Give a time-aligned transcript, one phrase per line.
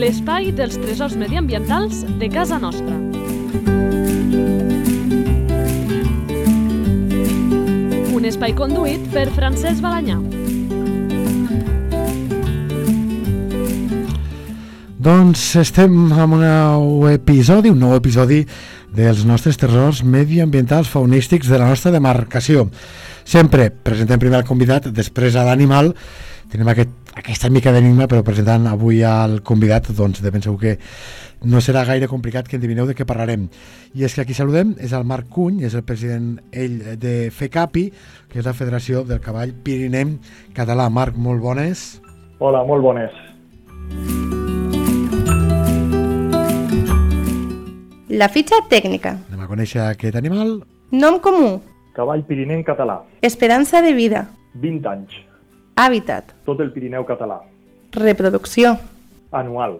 [0.00, 2.94] l'espai dels tresors mediambientals de casa nostra.
[8.16, 10.16] Un espai conduït per Francesc Balanyà.
[15.00, 18.40] Doncs estem en un nou episodi, un nou episodi
[18.96, 22.70] dels nostres terrors mediambientals faunístics de la nostra demarcació.
[23.24, 25.92] Sempre presentem primer el convidat, després a l'animal.
[26.50, 30.76] Tenim aquest, aquesta mica d'enigma, però presentant avui al convidat, doncs de ben segur que
[31.42, 33.48] no serà gaire complicat que endivineu de què parlarem.
[33.96, 37.86] I és que aquí saludem, és el Marc Cuny, és el president ell de FECAPI,
[38.30, 40.18] que és la Federació del Cavall Pirinem
[40.56, 40.90] Català.
[40.90, 42.00] Marc, molt bones.
[42.38, 43.16] Hola, molt bones.
[48.10, 49.16] La fitxa tècnica.
[49.30, 50.60] Anem a conèixer aquest animal.
[50.90, 51.60] Nom comú.
[51.94, 53.00] Cavall pirinenc català.
[53.22, 54.24] Esperança de vida.
[54.58, 55.14] 20 anys.
[55.78, 56.34] Hàbitat.
[56.50, 57.36] Tot el Pirineu català.
[57.94, 58.72] Reproducció.
[59.30, 59.76] Anual.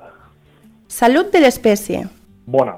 [0.86, 2.04] Salut de l'espècie.
[2.46, 2.76] Bona.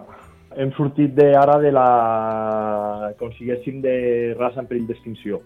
[0.56, 3.12] Hem sortit de, ara de la...
[3.18, 3.50] com si
[3.84, 5.42] de raça en perill d'extinció.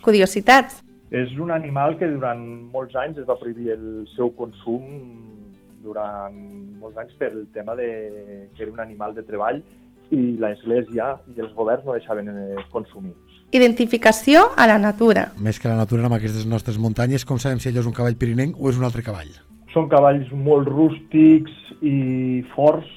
[0.00, 0.80] Curiositats.
[1.12, 2.40] És un animal que durant
[2.72, 4.88] molts anys es va prohibir el seu consum
[5.84, 6.40] durant
[6.80, 9.60] molts anys per el tema de que era un animal de treball
[10.08, 12.32] i l'Església i els governs no deixaven
[12.72, 13.12] consumir.
[13.54, 15.28] Identificació a la natura.
[15.38, 18.16] Més que la natura amb aquestes nostres muntanyes, com sabem si allò és un cavall
[18.18, 19.30] pirinenc o és un altre cavall?
[19.70, 22.90] Són cavalls molt rústics i forts,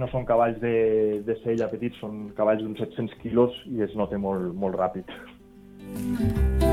[0.00, 4.16] no són cavalls de, de sella petits, són cavalls d'uns 700 quilos i es nota
[4.16, 6.63] molt, molt ràpid.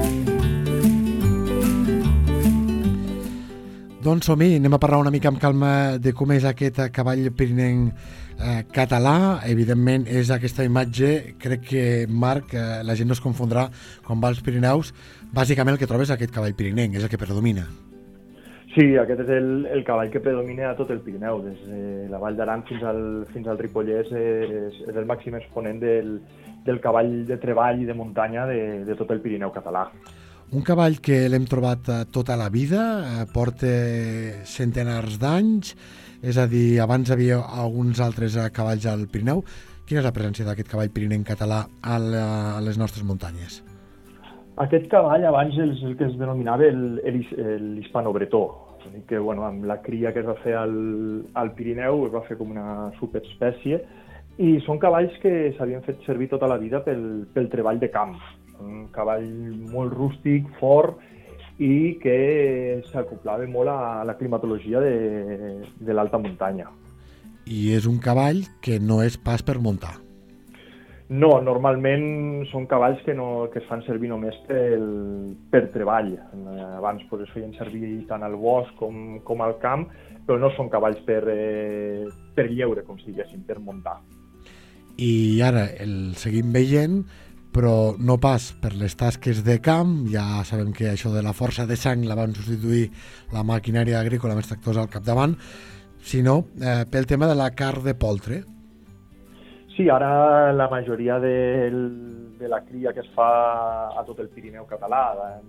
[4.02, 7.92] Doncs som-hi, anem a parlar una mica amb calma de com és aquest cavall pirinenc
[7.94, 9.44] eh, català.
[9.46, 13.68] Evidentment és aquesta imatge, crec que Marc, eh, la gent no es confondrà
[14.08, 14.90] quan va als Pirineus,
[15.30, 17.68] bàsicament el que trobes és aquest cavall pirinenc, és el que predomina.
[18.74, 22.24] Sí, aquest és el, el cavall que predomina a tot el Pirineu, des de la
[22.24, 23.02] Vall d'Aran fins al,
[23.36, 26.16] fins al Ripollès és, és el màxim exponent del,
[26.66, 29.90] del cavall de treball i de muntanya de, de tot el Pirineu català.
[30.52, 33.70] Un cavall que l'hem trobat eh, tota la vida, eh, porta
[34.44, 35.70] centenars d'anys,
[36.28, 39.46] és a dir, abans havia alguns altres eh, cavalls al Pirineu.
[39.88, 42.26] Quina és la presència d'aquest cavall pirinenc català a, la,
[42.58, 43.62] a les nostres muntanyes?
[44.60, 48.44] Aquest cavall abans és el que es denominava l'hispano-bretó,
[49.08, 50.76] que bueno, amb la cria que es va fer al,
[51.40, 53.80] al Pirineu es va fer com una superespècie
[54.44, 58.20] i són cavalls que s'havien fet servir tota la vida pel, pel treball de camp.
[58.62, 59.26] Un cavall
[59.72, 61.02] molt rústic, fort
[61.62, 64.96] i que s'acoplava molt a la climatologia de,
[65.78, 66.70] de l'alta muntanya.
[67.46, 69.98] I és un cavall que no és pas per muntar.
[71.12, 74.86] No, normalment són cavalls que, no, que es fan servir només pel,
[75.52, 76.14] per treball.
[76.78, 79.90] Abans pues, es feien servir tant al bosc com, com al camp,
[80.24, 82.08] però no són cavalls per, eh,
[82.38, 83.98] per lleure, com si diguéssim, per muntar.
[85.04, 87.02] I ara el seguim veient,
[87.52, 91.68] però no pas per les tasques de camp, ja sabem que això de la força
[91.68, 92.88] de sang la van substituir
[93.36, 95.36] la maquinària agrícola els tractors al capdavant,
[96.02, 98.42] sinó eh, pel tema de la car de poltre.
[99.76, 103.28] Sí, ara la majoria del, de la cria que es fa
[104.00, 105.04] a tot el Pirineu català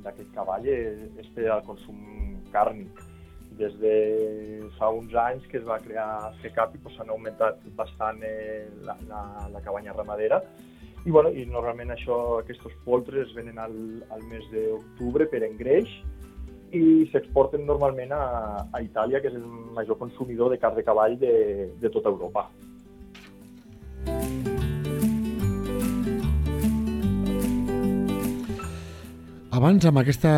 [0.04, 3.00] d'aquest cavall és, és per al consum càrnic.
[3.58, 3.96] Des de
[4.78, 9.22] fa uns anys que es va crear FECAP i s'han augmentat bastant eh, la, la,
[9.52, 10.41] la cabanya ramadera
[11.04, 13.74] i, bueno, i normalment això, aquests poltres es venen al,
[14.14, 15.90] al mes d'octubre per engreix
[16.72, 16.82] i
[17.12, 18.24] s'exporten normalment a,
[18.72, 19.46] a Itàlia, que és el
[19.76, 21.34] major consumidor de carn de cavall de,
[21.82, 22.46] de tota Europa.
[29.52, 30.30] Abans, amb aquesta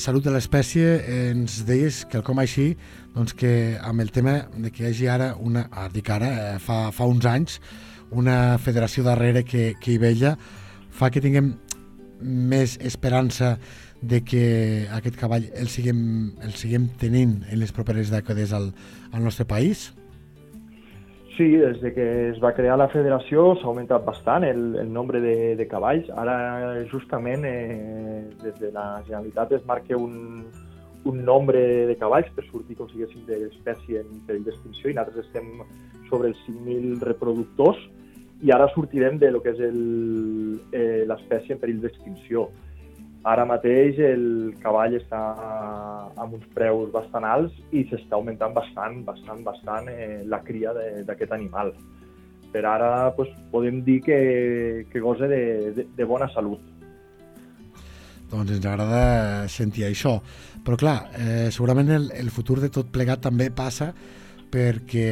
[0.00, 0.94] salut de l'espècie,
[1.34, 2.70] ens deies que el com així,
[3.12, 7.04] doncs que amb el tema de que hi hagi ara, una, ara, eh, fa, fa
[7.04, 7.58] uns anys,
[8.14, 10.36] una federació darrere que, que hi vella,
[10.94, 11.54] fa que tinguem
[12.24, 13.56] més esperança
[14.00, 16.00] de que aquest cavall el siguem,
[16.44, 18.70] el siguem tenint en les properes dècades al,
[19.12, 19.90] al nostre país?
[21.36, 25.18] Sí, des de que es va crear la federació s'ha augmentat bastant el, el nombre
[25.20, 26.06] de, de cavalls.
[26.14, 26.36] Ara,
[26.92, 30.44] justament, eh, des de la Generalitat es marca un,
[31.10, 31.58] un nombre
[31.88, 35.50] de cavalls per sortir, com si diguéssim, de l'espècie en perill d'extinció i nosaltres estem
[36.06, 37.82] sobre els 5.000 reproductors
[38.44, 42.50] i ara sortirem de lo que és eh, l'espècie en perill d'extinció.
[43.24, 45.20] Ara mateix el cavall està
[46.20, 50.74] amb uns preus bastant alts i s'està augmentant bastant, bastant, bastant eh, la cria
[51.08, 51.72] d'aquest animal.
[52.52, 54.18] Per ara pues, podem dir que,
[54.92, 56.60] que goza de, de, de bona salut.
[58.28, 60.18] Doncs ens agrada sentir això.
[60.64, 63.88] Però clar, eh, segurament el, el futur de tot plegat també passa
[64.52, 65.08] perquè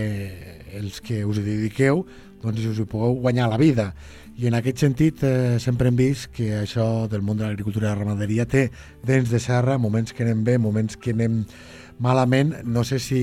[0.79, 2.05] els que us dediqueu
[2.43, 3.93] doncs us hi pugueu guanyar la vida
[4.39, 7.91] i en aquest sentit eh, sempre hem vist que això del món de l'agricultura i
[7.91, 8.69] la ramaderia té
[9.05, 11.43] dents de serra, moments que anem bé, moments que anem
[12.03, 13.21] malament, no sé si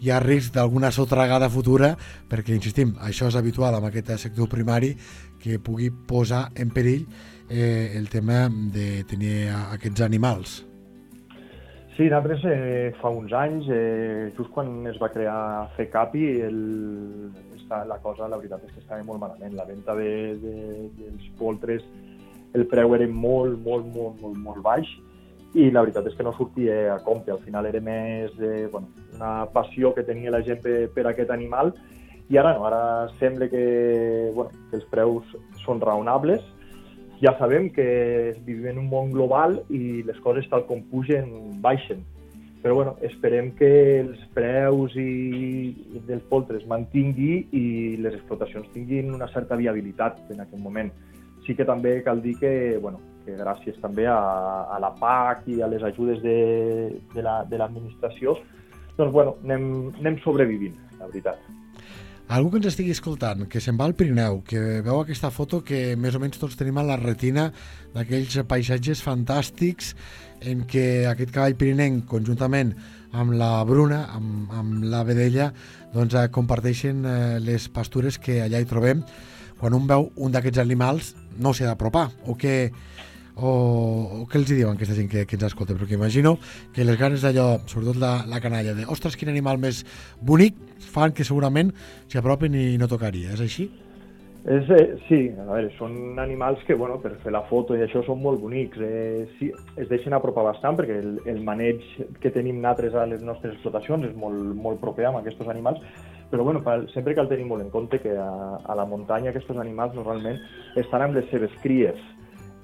[0.00, 1.96] hi ha risc d'alguna sotragada futura,
[2.30, 4.94] perquè, insistim, això és habitual amb aquest sector primari,
[5.42, 7.04] que pugui posar en perill
[7.50, 10.62] eh, el tema de tenir aquests animals.
[11.98, 16.60] Sí, nosaltres eh, fa uns anys, eh, just quan es va crear FECAPI, el,
[17.68, 19.54] esta, la cosa, la veritat és que estava molt malament.
[19.54, 21.84] La venda de, de, dels poltres,
[22.56, 24.88] el preu era molt, molt, molt, molt, molt baix
[25.54, 27.30] i la veritat és que no sortia a compte.
[27.30, 31.30] Al final era més eh, bueno, una passió que tenia la gent per, per aquest
[31.30, 31.74] animal
[32.28, 35.28] i ara no, ara sembla que, bueno, que els preus
[35.64, 36.44] són raonables
[37.20, 42.04] ja sabem que vivim en un món global i les coses tal com pugen baixen.
[42.62, 43.68] Però bueno, esperem que
[44.00, 47.66] els preus i, dels poltres mantingui i
[48.02, 50.90] les explotacions tinguin una certa viabilitat en aquest moment.
[51.46, 52.52] Sí que també cal dir que,
[52.82, 54.18] bueno, que gràcies també a,
[54.74, 56.38] a la PAC i a les ajudes de,
[57.14, 58.58] de l'administració, la,
[58.98, 59.70] doncs bueno, anem,
[60.00, 61.57] anem sobrevivint, la veritat.
[62.28, 65.94] Algú que ens estigui escoltant, que se'n va al Pirineu, que veu aquesta foto que
[65.96, 67.46] més o menys tots tenim a la retina
[67.94, 69.94] d'aquells paisatges fantàstics
[70.44, 72.74] en què aquest cavall pirinenc, conjuntament
[73.16, 75.48] amb la Bruna, amb, amb la vedella,
[75.94, 79.00] doncs, eh, comparteixen eh, les pastures que allà hi trobem.
[79.58, 82.68] Quan un veu un d'aquests animals, no s'ha d'apropar, o que
[83.38, 85.76] o, o què els diuen aquesta gent que, que ens escolta?
[85.78, 86.36] Perquè imagino
[86.74, 89.84] que les ganes d'allò, sobretot la, la canalla, de ostres, quin animal més
[90.20, 90.58] bonic,
[90.88, 91.74] fan que segurament
[92.08, 93.68] s'hi apropen i no tocaria, és així?
[94.48, 98.00] És, eh, sí, a veure, són animals que, bueno, per fer la foto i això
[98.06, 98.78] són molt bonics.
[98.80, 101.82] Eh, sí, es deixen apropar bastant perquè el, el maneig
[102.22, 105.82] que tenim nosaltres a les nostres explotacions és molt, molt proper amb aquests animals,
[106.30, 106.62] però bueno,
[106.94, 108.30] sempre cal tenir molt en compte que a,
[108.64, 110.40] a la muntanya aquests animals normalment
[110.80, 112.00] estan amb les seves cries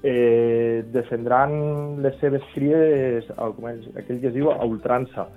[0.03, 5.27] eh, defendran les seves cries, com és, aquell que es diu, a ultrança.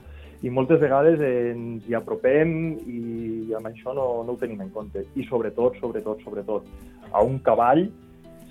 [0.42, 2.50] I moltes vegades ens hi apropem
[2.86, 5.02] i amb això no, no ho tenim en compte.
[5.18, 6.68] I sobretot, sobretot, sobretot,
[7.10, 7.88] a un cavall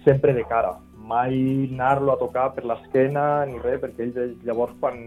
[0.04, 0.76] sempre de cara.
[1.08, 5.00] Mai anar-lo a tocar per l'esquena ni res, perquè ells llavors quan,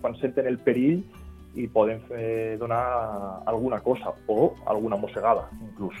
[0.00, 1.04] quan senten el perill
[1.54, 2.82] i poden fer, donar
[3.46, 5.94] alguna cosa o alguna mossegada, inclús.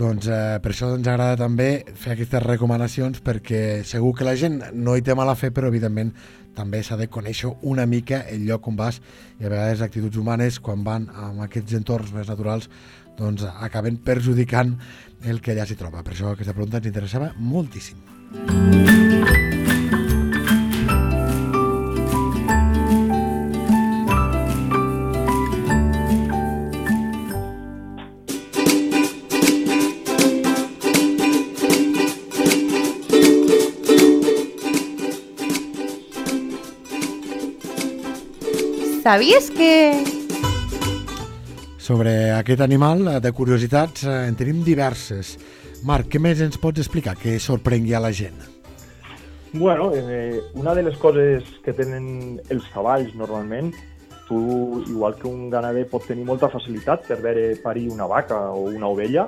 [0.00, 4.56] Doncs eh, per això ens agrada també fer aquestes recomanacions perquè segur que la gent
[4.72, 6.14] no hi té mala fe, però evidentment
[6.56, 9.00] també s'ha de conèixer una mica el lloc on vas
[9.38, 12.70] i a vegades actituds humanes quan van a aquests entorns més naturals
[13.20, 14.72] doncs acaben perjudicant
[15.28, 16.00] el que allà s'hi troba.
[16.00, 18.99] Per això aquesta pregunta ens interessava moltíssim.
[39.10, 40.04] Sabies que...
[41.82, 45.32] Sobre aquest animal, eh, de curiositats, eh, en tenim diverses.
[45.82, 48.38] Marc, què més ens pots explicar que sorprengui a la gent?
[49.50, 53.72] Bueno, eh, una de les coses que tenen els cavalls normalment,
[54.28, 54.38] tu,
[54.86, 58.94] igual que un ganader pot tenir molta facilitat per veure parir una vaca o una
[58.94, 59.26] ovella,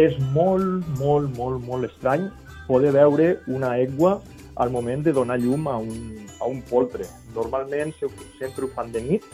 [0.00, 2.30] és molt, molt, molt, molt estrany
[2.64, 4.22] poder veure una egua
[4.56, 7.06] al moment de donar llum a un, a un poltre.
[7.34, 7.94] Normalment
[8.38, 9.24] sempre ho fan de nit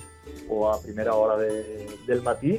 [0.49, 2.59] o a primera hora de, del matí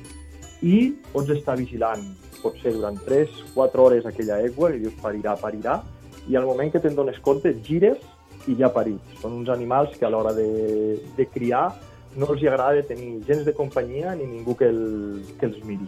[0.66, 0.76] i
[1.14, 2.04] pots estar vigilant,
[2.44, 5.80] pot ser durant 3-4 hores aquella aigua i dius parirà, parirà,
[6.28, 8.02] i al moment que te'n dones compte gires
[8.48, 9.00] i ja parit.
[9.22, 11.70] Són uns animals que a l'hora de, de criar
[12.18, 15.88] no els agrada tenir gens de companyia ni ningú que, el, que els miri.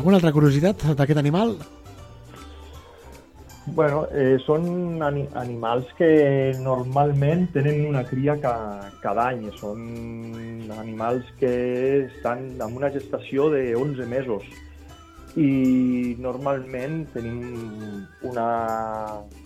[0.00, 1.50] Alguna altra curiositat d'aquest animal?
[3.76, 6.08] Bueno, eh, són ani animals que
[6.56, 8.54] normalment tenen una cria ca
[9.02, 9.42] cada any.
[9.58, 11.52] Són animals que
[12.06, 14.48] estan amb una gestació de 11 mesos
[15.36, 17.44] i normalment tenim
[18.32, 18.48] una...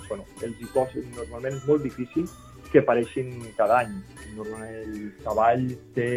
[0.06, 2.30] Bueno, els icòs normalment és molt difícil
[2.70, 3.98] que apareixin cada any.
[4.38, 5.66] El cavall
[5.98, 6.10] té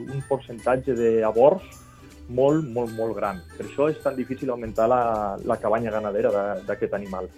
[0.00, 1.82] un percentatge d'aborts
[2.28, 3.42] molt, molt, molt gran.
[3.56, 7.28] Per això és tan difícil augmentar la, la cabanya ganadera d'aquest animal.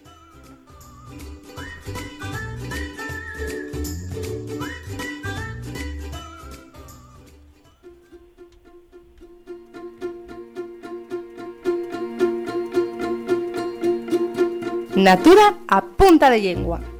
[14.94, 16.93] Natura a punta de llengua.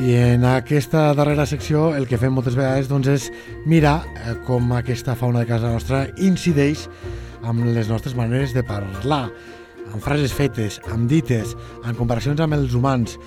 [0.00, 3.26] I en aquesta darrera secció el que fem moltes vegades doncs, és
[3.68, 6.86] mirar eh, com aquesta fauna de casa nostra incideix
[7.44, 9.26] amb les nostres maneres de parlar,
[9.90, 11.52] amb frases fetes, amb dites,
[11.84, 13.18] en comparacions amb els humans.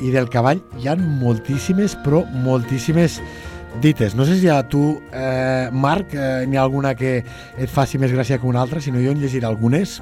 [0.00, 3.20] I del cavall hi han moltíssimes, però moltíssimes
[3.84, 4.16] dites.
[4.16, 8.12] No sé si a tu, eh, Marc, eh, n'hi ha alguna que et faci més
[8.14, 10.00] gràcia que una altra, si no jo en llegiré algunes.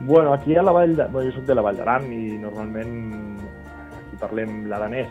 [0.00, 1.08] Bueno, aquí a la Vall de...
[1.08, 3.38] Bueno, jo soc de la Vall d'Aran i normalment
[4.20, 5.10] parlem l'aranès.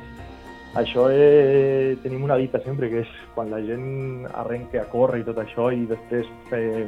[0.77, 5.25] Això eh, tenim una dita sempre, que és quan la gent arrenca a córrer i
[5.25, 6.87] tot això i després eh,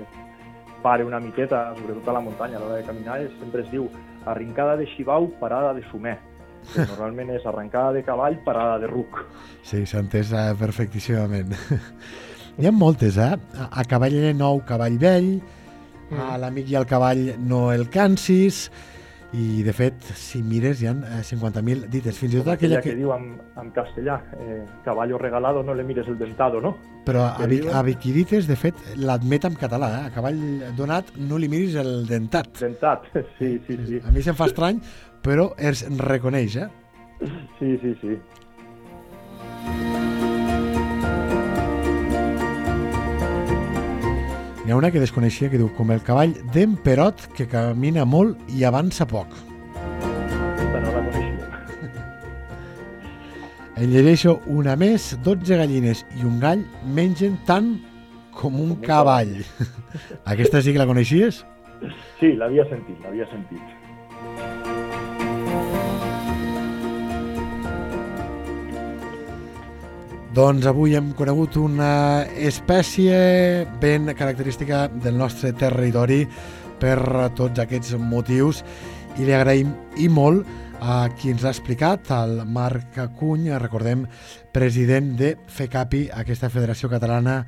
[0.84, 3.88] pare una miqueta, sobretot a la muntanya a l'hora de caminar, sempre es diu
[4.30, 6.18] arrencada de xibau, parada de sumer.
[6.74, 9.24] Que normalment és arrencada de cavall, parada de ruc.
[9.64, 11.56] Sí, s'ha entès eh, perfectíssimament.
[12.60, 13.32] Hi ha moltes, eh?
[13.56, 15.38] A, a cavall nou, cavall vell,
[16.12, 18.68] a l'amic i al cavall no el cansis,
[19.34, 22.18] i de fet, si mires, hi ha eh, 50.000 dites.
[22.18, 22.98] Fins i tot aquella Aquella que, que...
[22.98, 23.28] diu en,
[23.62, 26.76] en castellà, eh, caballo regalado, no le mires el dentado, no?
[27.06, 30.02] Però a, diuen- a Viquidites, de fet, l'admet en català, eh?
[30.10, 30.42] A cavall
[30.78, 32.58] donat no li miris el dentat.
[32.60, 33.06] Dentat,
[33.38, 34.02] sí, sí, sí.
[34.04, 34.82] A mi se'm fa estrany,
[35.26, 36.70] però es reconeix, eh?
[37.60, 38.18] Sí, sí, sí.
[44.70, 48.38] N'hi ha una que desconeixia que diu com el cavall d'en Perot que camina molt
[48.54, 49.34] i avança poc.
[49.66, 51.50] No la coneixia.
[53.82, 57.82] En llegeixo una més, 12 gallines i un gall mengen tant
[58.38, 59.42] com un un cavall.
[60.38, 61.42] Aquesta sí que la coneixies?
[62.22, 63.66] Sí, l'havia sentit, l'havia sentit.
[70.40, 76.22] Doncs avui hem conegut una espècie ben característica del nostre territori
[76.80, 76.96] per
[77.36, 78.62] tots aquests motius
[79.20, 80.48] i li agraïm i molt
[80.80, 84.06] a qui ens l'ha explicat, el Marc Cuny, recordem,
[84.56, 87.42] president de FECAPI, aquesta Federació Catalana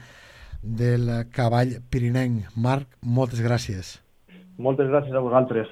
[0.60, 2.52] del Cavall Pirinenc.
[2.60, 4.02] Marc, moltes gràcies.
[4.60, 5.72] Moltes gràcies a vosaltres.